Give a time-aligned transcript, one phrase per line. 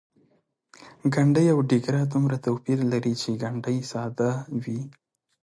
[1.13, 4.31] ګنډۍ او ډیګره دومره توپیر لري چې ګنډۍ ساده
[4.61, 4.81] وي.